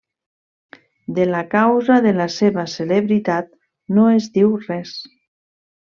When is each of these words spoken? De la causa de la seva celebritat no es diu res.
De 1.17 1.27
la 1.31 1.41
causa 1.51 1.99
de 2.07 2.15
la 2.21 2.27
seva 2.37 2.65
celebritat 2.77 3.55
no 3.99 4.11
es 4.17 4.31
diu 4.41 4.57
res. 4.69 4.99